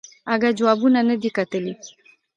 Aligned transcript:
اگه 0.33 0.49
جوابونه 0.57 0.99
ندي 1.09 1.29
کتلي. 1.37 1.73